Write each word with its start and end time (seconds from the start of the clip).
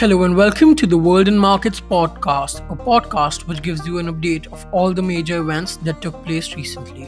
Hello 0.00 0.22
and 0.22 0.34
welcome 0.34 0.74
to 0.76 0.86
the 0.86 0.96
World 0.96 1.28
in 1.28 1.36
Markets 1.36 1.78
podcast, 1.78 2.60
a 2.72 2.74
podcast 2.74 3.46
which 3.46 3.60
gives 3.60 3.86
you 3.86 3.98
an 3.98 4.06
update 4.06 4.46
of 4.50 4.64
all 4.72 4.94
the 4.94 5.02
major 5.02 5.40
events 5.40 5.76
that 5.88 6.00
took 6.00 6.14
place 6.24 6.56
recently. 6.56 7.02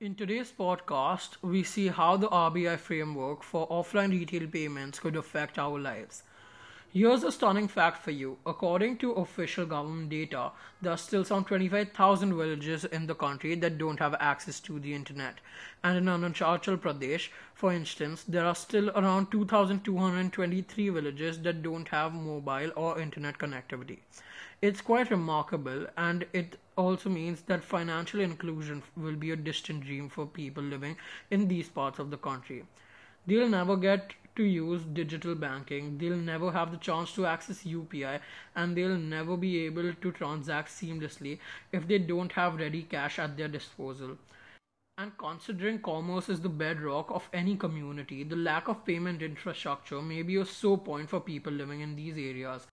In 0.00 0.16
today's 0.16 0.50
podcast, 0.50 1.36
we 1.40 1.62
see 1.62 1.86
how 1.86 2.16
the 2.16 2.26
RBI 2.26 2.78
framework 2.78 3.44
for 3.44 3.68
offline 3.68 4.10
retail 4.10 4.48
payments 4.48 4.98
could 4.98 5.14
affect 5.14 5.56
our 5.56 5.78
lives. 5.78 6.24
Here's 6.96 7.24
a 7.24 7.30
stunning 7.30 7.68
fact 7.68 8.02
for 8.02 8.10
you. 8.10 8.38
According 8.46 8.96
to 8.98 9.12
official 9.12 9.66
government 9.66 10.08
data, 10.08 10.52
there 10.80 10.92
are 10.92 10.96
still 10.96 11.26
some 11.26 11.44
25,000 11.44 12.34
villages 12.34 12.86
in 12.86 13.06
the 13.06 13.14
country 13.14 13.54
that 13.54 13.76
don't 13.76 13.98
have 13.98 14.14
access 14.18 14.60
to 14.60 14.80
the 14.80 14.94
internet. 14.94 15.34
And 15.84 15.98
in 15.98 16.04
Arunachal 16.06 16.78
Pradesh, 16.78 17.28
for 17.52 17.70
instance, 17.70 18.24
there 18.26 18.46
are 18.46 18.54
still 18.54 18.88
around 18.88 19.30
2,223 19.30 20.88
villages 20.88 21.38
that 21.40 21.62
don't 21.62 21.86
have 21.88 22.14
mobile 22.14 22.72
or 22.76 22.98
internet 22.98 23.36
connectivity. 23.36 23.98
It's 24.62 24.80
quite 24.80 25.10
remarkable, 25.10 25.86
and 25.98 26.24
it 26.32 26.56
also 26.76 27.10
means 27.10 27.42
that 27.42 27.62
financial 27.62 28.20
inclusion 28.20 28.82
will 28.96 29.16
be 29.16 29.32
a 29.32 29.36
distant 29.36 29.84
dream 29.84 30.08
for 30.08 30.24
people 30.24 30.62
living 30.62 30.96
in 31.30 31.46
these 31.46 31.68
parts 31.68 31.98
of 31.98 32.10
the 32.10 32.16
country. 32.16 32.64
They'll 33.26 33.50
never 33.50 33.76
get 33.76 34.14
to 34.36 34.44
use 34.44 34.82
digital 34.92 35.34
banking, 35.34 35.98
they'll 35.98 36.16
never 36.16 36.52
have 36.52 36.70
the 36.70 36.76
chance 36.76 37.12
to 37.14 37.26
access 37.26 37.64
UPI, 37.64 38.20
and 38.54 38.76
they'll 38.76 38.96
never 38.96 39.36
be 39.36 39.64
able 39.66 39.92
to 39.92 40.12
transact 40.12 40.68
seamlessly 40.68 41.38
if 41.72 41.88
they 41.88 41.98
don't 41.98 42.32
have 42.32 42.56
ready 42.56 42.82
cash 42.82 43.18
at 43.18 43.36
their 43.36 43.48
disposal. 43.48 44.16
And 44.98 45.18
considering 45.18 45.80
commerce 45.80 46.30
is 46.30 46.40
the 46.40 46.48
bedrock 46.48 47.10
of 47.10 47.28
any 47.32 47.56
community, 47.56 48.24
the 48.24 48.36
lack 48.36 48.66
of 48.68 48.86
payment 48.86 49.20
infrastructure 49.20 50.00
may 50.00 50.22
be 50.22 50.36
a 50.36 50.46
sore 50.46 50.78
point 50.78 51.10
for 51.10 51.20
people 51.20 51.52
living 51.52 51.80
in 51.80 51.96
these 51.96 52.16
areas. 52.16 52.66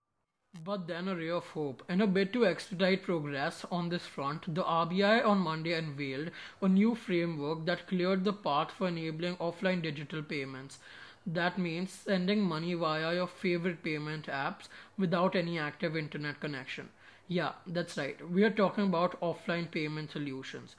But 0.64 0.86
then 0.86 1.08
a 1.08 1.16
ray 1.16 1.30
of 1.30 1.48
hope. 1.48 1.82
In 1.88 2.00
a 2.00 2.06
bid 2.06 2.32
to 2.32 2.46
expedite 2.46 3.02
progress 3.02 3.66
on 3.70 3.88
this 3.88 4.06
front, 4.06 4.54
the 4.54 4.62
RBI 4.62 5.26
on 5.26 5.38
Monday 5.38 5.74
unveiled 5.74 6.30
a 6.62 6.68
new 6.68 6.94
framework 6.94 7.66
that 7.66 7.88
cleared 7.88 8.24
the 8.24 8.32
path 8.32 8.70
for 8.70 8.88
enabling 8.88 9.36
offline 9.36 9.82
digital 9.82 10.22
payments. 10.22 10.78
That 11.26 11.58
means 11.58 11.90
sending 11.90 12.42
money 12.42 12.72
via 12.74 13.14
your 13.14 13.26
favorite 13.26 13.82
payment 13.82 14.26
apps 14.26 14.68
without 14.96 15.34
any 15.36 15.58
active 15.58 15.96
internet 15.96 16.40
connection. 16.40 16.90
Yeah, 17.28 17.52
that's 17.66 17.96
right. 17.98 18.16
We 18.30 18.44
are 18.44 18.50
talking 18.50 18.84
about 18.84 19.20
offline 19.20 19.70
payment 19.70 20.12
solutions. 20.12 20.76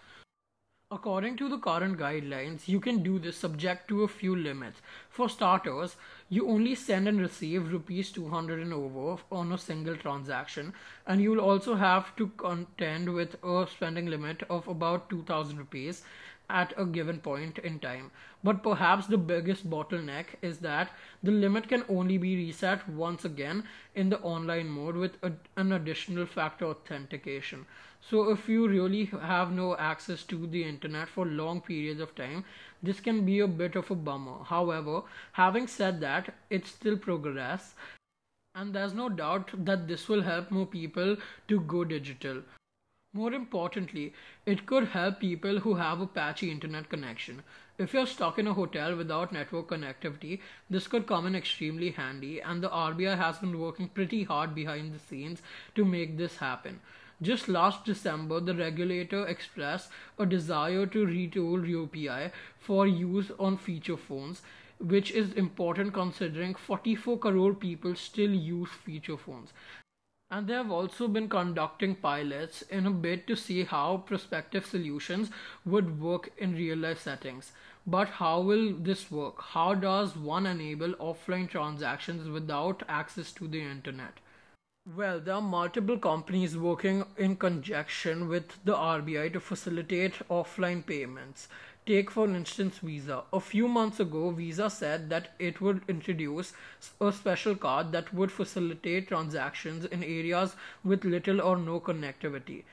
According 0.92 1.38
to 1.38 1.50
the 1.50 1.58
current 1.58 1.98
guidelines, 1.98 2.68
you 2.68 2.80
can 2.80 3.02
do 3.02 3.18
this 3.18 3.38
subject 3.38 3.88
to 3.88 4.04
a 4.04 4.08
few 4.08 4.36
limits. 4.36 4.82
For 5.10 5.28
starters, 5.28 5.96
you 6.30 6.48
only 6.48 6.76
send 6.76 7.08
and 7.08 7.20
receive 7.20 7.72
rupees 7.72 8.12
200 8.12 8.60
and 8.60 8.72
over 8.72 9.22
on 9.32 9.52
a 9.52 9.58
single 9.58 9.96
transaction, 9.96 10.74
and 11.08 11.22
you 11.22 11.32
will 11.32 11.42
also 11.42 11.76
have 11.76 12.16
to 12.18 12.28
contend 12.38 13.14
with 13.14 13.44
a 13.44 13.68
spending 13.70 14.06
limit 14.06 14.44
of 14.48 14.68
about 14.68 15.10
2000 15.10 15.58
rupees 15.58 16.04
at 16.50 16.74
a 16.78 16.86
given 16.86 17.20
point 17.20 17.58
in 17.60 17.80
time. 17.80 18.12
But 18.44 18.62
perhaps 18.64 19.08
the 19.08 19.18
biggest 19.18 19.70
bottleneck 19.70 20.26
is 20.42 20.60
that 20.60 20.92
the 21.24 21.32
limit 21.32 21.68
can 21.68 21.84
only 21.90 22.18
be 22.18 22.36
reset 22.36 22.88
once 22.90 23.26
again 23.26 23.64
in 23.96 24.10
the 24.10 24.20
online 24.20 24.70
mode 24.70 24.96
with 24.96 25.18
a, 25.24 25.32
an 25.58 25.72
additional 25.72 26.26
factor 26.26 26.66
authentication. 26.66 27.66
So 28.02 28.30
if 28.30 28.48
you 28.48 28.68
really 28.68 29.06
have 29.06 29.52
no 29.52 29.76
access 29.78 30.24
to 30.24 30.46
the 30.46 30.64
internet 30.64 31.10
for 31.10 31.26
long 31.26 31.62
periods 31.62 32.00
of 32.00 32.14
time, 32.14 32.46
this 32.84 33.00
can 33.00 33.26
be 33.26 33.40
a 33.40 33.48
bit 33.48 33.76
of 33.76 33.90
a 33.90 33.96
bummer. 33.96 34.44
However, 34.44 35.02
having 35.32 35.68
said 35.68 36.00
that, 36.02 36.34
it's 36.50 36.70
still 36.70 36.98
progress 36.98 37.74
and 38.56 38.74
there's 38.74 38.94
no 38.94 39.10
doubt 39.10 39.52
that 39.66 39.88
this 39.88 40.08
will 40.08 40.22
help 40.22 40.50
more 40.50 40.66
people 40.66 41.18
to 41.48 41.60
go 41.62 41.84
digital. 41.84 42.42
More 43.16 43.34
importantly, 43.34 44.14
it 44.46 44.66
could 44.66 44.90
help 44.90 45.22
people 45.22 45.60
who 45.60 45.76
have 45.76 46.02
a 46.02 46.06
patchy 46.06 46.52
internet 46.52 46.90
connection. 46.90 47.44
If 47.78 47.94
you're 47.94 48.06
stuck 48.06 48.38
in 48.38 48.46
a 48.46 48.54
hotel 48.54 48.94
without 48.98 49.32
network 49.32 49.70
connectivity, 49.70 50.42
this 50.70 50.90
could 50.90 51.08
come 51.08 51.26
in 51.26 51.34
extremely 51.34 51.92
handy, 51.92 52.42
and 52.42 52.62
the 52.62 52.68
RBI 52.68 53.18
has 53.18 53.38
been 53.38 53.58
working 53.58 53.88
pretty 53.88 54.26
hard 54.26 54.54
behind 54.54 54.94
the 54.94 55.00
scenes 55.00 55.42
to 55.76 55.86
make 55.86 56.18
this 56.18 56.36
happen. 56.36 56.82
Just 57.22 57.48
last 57.48 57.86
December, 57.86 58.42
the 58.42 58.54
regulator 58.54 59.26
expressed 59.26 59.92
a 60.20 60.26
desire 60.26 60.86
to 60.86 61.08
retool 61.08 61.66
UPI 61.66 62.34
for 62.60 62.86
use 62.86 63.32
on 63.40 63.56
feature 63.58 63.96
phones, 63.96 64.42
which 64.78 65.12
is 65.12 65.32
important 65.32 65.94
considering 65.94 66.54
44 66.54 67.18
crore 67.18 67.54
people 67.54 67.96
still 67.96 68.32
use 68.32 68.70
feature 68.84 69.16
phones. 69.16 69.54
And 70.36 70.48
they 70.48 70.54
have 70.54 70.70
also 70.70 71.08
been 71.08 71.30
conducting 71.30 71.96
pilots 71.96 72.62
in 72.64 72.86
a 72.86 72.92
bid 72.92 73.26
to 73.28 73.38
see 73.38 73.64
how 73.64 74.04
prospective 74.06 74.66
solutions 74.66 75.32
would 75.64 76.02
work 76.02 76.30
in 76.38 76.58
real 76.58 76.78
life 76.78 77.02
settings. 77.02 77.54
But 77.88 78.10
how 78.10 78.42
will 78.42 78.74
this 78.74 79.10
work? 79.10 79.42
How 79.42 79.74
does 79.76 80.18
one 80.18 80.46
enable 80.46 80.92
offline 80.96 81.50
transactions 81.50 82.28
without 82.28 82.84
access 82.90 83.32
to 83.32 83.48
the 83.48 83.62
internet? 83.62 84.20
Well, 84.94 85.22
there 85.22 85.36
are 85.36 85.42
multiple 85.42 85.98
companies 85.98 86.58
working 86.58 87.06
in 87.16 87.38
conjunction 87.38 88.28
with 88.28 88.62
the 88.66 88.76
RBI 88.76 89.32
to 89.32 89.40
facilitate 89.40 90.16
offline 90.30 90.86
payments. 90.86 91.48
Take, 91.86 92.10
for 92.10 92.28
instance, 92.28 92.80
Visa. 92.80 93.26
A 93.32 93.40
few 93.40 93.68
months 93.68 94.00
ago, 94.00 94.32
Visa 94.32 94.72
said 94.72 95.08
that 95.12 95.34
it 95.38 95.62
would 95.62 95.84
introduce 95.88 96.54
a 97.00 97.12
special 97.12 97.56
card 97.56 97.92
that 97.92 98.12
would 98.12 98.32
facilitate 98.32 99.08
transactions 99.08 99.86
in 99.86 100.04
areas 100.04 100.56
with 100.84 101.06
little 101.06 101.40
or 101.40 101.58
no 101.58 101.80
connectivity. 101.80 102.64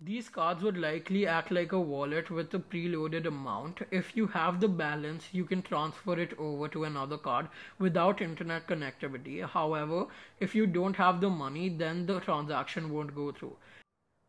These 0.00 0.28
cards 0.28 0.64
would 0.64 0.76
likely 0.76 1.28
act 1.28 1.52
like 1.52 1.70
a 1.70 1.80
wallet 1.80 2.28
with 2.28 2.52
a 2.54 2.58
preloaded 2.58 3.26
amount. 3.26 3.82
If 3.92 4.16
you 4.16 4.26
have 4.26 4.58
the 4.58 4.68
balance, 4.68 5.28
you 5.32 5.44
can 5.44 5.62
transfer 5.62 6.18
it 6.18 6.36
over 6.38 6.66
to 6.68 6.84
another 6.84 7.18
card 7.18 7.48
without 7.78 8.20
internet 8.20 8.66
connectivity. 8.66 9.44
However, 9.44 10.06
if 10.40 10.56
you 10.56 10.66
don't 10.66 10.96
have 10.96 11.20
the 11.20 11.30
money, 11.30 11.68
then 11.68 12.06
the 12.06 12.18
transaction 12.18 12.90
won't 12.90 13.14
go 13.14 13.30
through. 13.30 13.56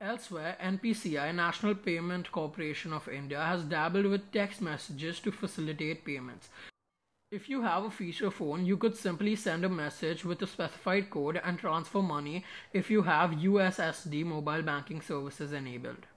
Elsewhere, 0.02 0.56
NPCI, 0.64 1.36
National 1.36 1.76
Payment 1.76 2.32
Corporation 2.32 2.94
of 2.94 3.10
India, 3.10 3.44
has 3.44 3.64
dabbled 3.64 4.06
with 4.06 4.32
text 4.32 4.62
messages 4.62 5.20
to 5.20 5.30
facilitate 5.30 6.06
payments. 6.06 6.48
If 7.32 7.50
you 7.50 7.64
have 7.64 7.84
a 7.84 7.92
feature 7.92 8.32
phone, 8.32 8.66
you 8.66 8.78
could 8.78 8.96
simply 8.96 9.36
send 9.36 9.66
a 9.66 9.70
message 9.70 10.24
with 10.24 10.42
a 10.42 10.48
specified 10.48 11.10
code 11.10 11.42
and 11.44 11.60
transfer 11.60 12.02
money 12.02 12.46
if 12.72 12.90
you 12.90 13.02
have 13.02 13.32
USSD 13.32 14.24
mobile 14.24 14.62
banking 14.62 15.02
services 15.02 15.52
enabled. 15.52 16.08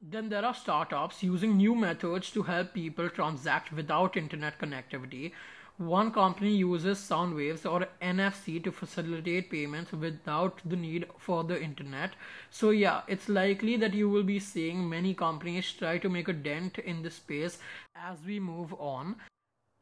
Then 0.00 0.30
there 0.30 0.46
are 0.46 0.54
startups 0.54 1.22
using 1.22 1.58
new 1.58 1.74
methods 1.74 2.30
to 2.30 2.44
help 2.44 2.72
people 2.72 3.10
transact 3.10 3.72
without 3.72 4.16
internet 4.16 4.58
connectivity. 4.58 5.32
One 5.78 6.12
company 6.12 6.54
uses 6.54 6.98
sound 6.98 7.34
waves 7.34 7.64
or 7.64 7.88
NFC 8.00 8.62
to 8.62 8.70
facilitate 8.70 9.50
payments 9.50 9.92
without 9.92 10.60
the 10.64 10.76
need 10.76 11.06
for 11.18 11.42
the 11.44 11.60
internet. 11.60 12.12
So, 12.50 12.70
yeah, 12.70 13.02
it's 13.08 13.28
likely 13.28 13.76
that 13.78 13.94
you 13.94 14.08
will 14.08 14.22
be 14.22 14.38
seeing 14.38 14.88
many 14.88 15.14
companies 15.14 15.72
try 15.72 15.98
to 15.98 16.08
make 16.08 16.28
a 16.28 16.32
dent 16.34 16.78
in 16.78 17.02
this 17.02 17.14
space 17.14 17.58
as 17.96 18.18
we 18.24 18.38
move 18.38 18.74
on. 18.74 19.16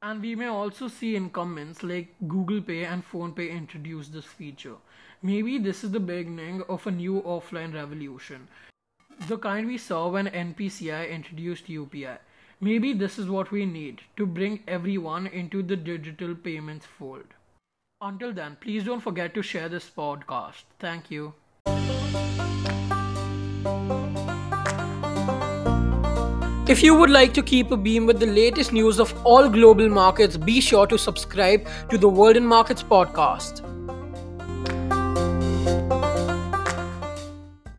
And 0.02 0.22
we 0.22 0.34
may 0.34 0.46
also 0.46 0.88
see 0.88 1.16
incumbents 1.16 1.82
like 1.82 2.14
Google 2.26 2.62
Pay 2.62 2.84
and 2.84 3.04
PhonePe 3.04 3.50
introduce 3.50 4.08
this 4.08 4.24
feature. 4.24 4.76
Maybe 5.22 5.58
this 5.58 5.84
is 5.84 5.90
the 5.90 6.00
beginning 6.00 6.62
of 6.68 6.86
a 6.86 6.90
new 6.90 7.20
offline 7.20 7.74
revolution. 7.74 8.48
The 9.28 9.36
kind 9.36 9.66
we 9.66 9.76
saw 9.76 10.09
when 10.09 10.28
NPCI 10.28 11.10
introduced 11.10 11.66
UPI. 11.66 12.16
Maybe 12.62 12.92
this 12.92 13.18
is 13.18 13.30
what 13.30 13.51
we 13.51 13.65
need 13.65 14.03
to 14.18 14.27
bring 14.27 14.62
everyone 14.68 15.27
into 15.27 15.62
the 15.62 15.77
digital 15.77 16.34
payments 16.34 16.84
fold. 16.84 17.24
Until 18.03 18.34
then, 18.34 18.59
please 18.60 18.84
don't 18.84 19.01
forget 19.01 19.33
to 19.33 19.42
share 19.42 19.71
this 19.71 19.89
podcast. 19.89 20.65
Thank 20.78 21.10
you. 21.10 21.33
If 26.68 26.83
you 26.83 26.95
would 26.95 27.09
like 27.09 27.33
to 27.33 27.42
keep 27.42 27.71
a 27.71 27.78
beam 27.78 28.04
with 28.04 28.21
the 28.21 28.27
latest 28.27 28.74
news 28.74 29.01
of 29.01 29.15
all 29.24 29.48
global 29.48 29.89
markets, 29.89 30.36
be 30.36 30.60
sure 30.60 30.86
to 30.86 30.98
subscribe 30.98 31.66
to 31.89 31.97
the 31.97 32.10
World 32.10 32.36
in 32.36 32.45
Markets 32.47 32.83
podcast. 32.83 33.65